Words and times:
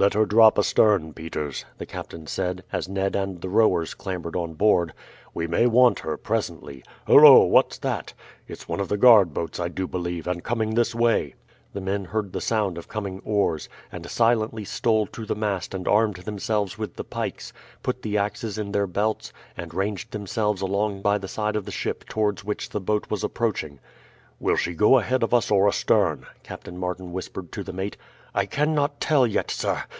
"Let 0.00 0.14
her 0.14 0.26
drop 0.26 0.60
astern, 0.60 1.12
Peters," 1.12 1.64
the 1.78 1.84
captain 1.84 2.28
said, 2.28 2.62
as 2.70 2.88
Ned 2.88 3.16
and 3.16 3.40
the 3.40 3.48
rowers 3.48 3.94
clambered 3.94 4.36
on 4.36 4.54
board; 4.54 4.92
"we 5.34 5.48
may 5.48 5.66
want 5.66 5.98
her 5.98 6.16
presently. 6.16 6.84
Hullo! 7.08 7.42
what's 7.46 7.78
that? 7.78 8.14
It's 8.46 8.68
one 8.68 8.78
of 8.78 8.86
the 8.86 8.96
guard 8.96 9.34
boats, 9.34 9.58
I 9.58 9.66
do 9.66 9.88
believe, 9.88 10.28
and 10.28 10.44
coming 10.44 10.76
this 10.76 10.94
way." 10.94 11.34
The 11.72 11.80
men 11.80 12.04
heard 12.04 12.32
the 12.32 12.40
sound 12.40 12.78
of 12.78 12.86
coming 12.86 13.20
oars, 13.24 13.68
and 13.90 14.08
silently 14.08 14.64
stole 14.64 15.06
to 15.08 15.26
the 15.26 15.34
mast 15.34 15.74
and 15.74 15.88
armed 15.88 16.18
themselves 16.18 16.78
with 16.78 16.94
the 16.94 17.02
pikes, 17.02 17.52
put 17.82 18.02
the 18.02 18.16
axes 18.18 18.56
in 18.56 18.70
their 18.70 18.86
belts, 18.86 19.32
and 19.56 19.74
ranged 19.74 20.12
themselves 20.12 20.60
along 20.62 21.02
by 21.02 21.18
the 21.18 21.26
side 21.26 21.56
of 21.56 21.64
the 21.64 21.72
ship 21.72 22.04
towards 22.04 22.44
which 22.44 22.68
the 22.68 22.80
boat 22.80 23.10
was 23.10 23.24
approaching. 23.24 23.80
"Will 24.38 24.54
she 24.54 24.74
go 24.74 24.98
ahead 24.98 25.24
of 25.24 25.34
us 25.34 25.50
or 25.50 25.66
astern?" 25.66 26.24
Captain 26.44 26.78
Martin 26.78 27.10
whispered 27.12 27.50
to 27.50 27.64
the 27.64 27.72
mate. 27.72 27.96
"I 28.34 28.46
cannot 28.46 29.00
tell 29.00 29.26
yet, 29.26 29.50
sir. 29.50 29.82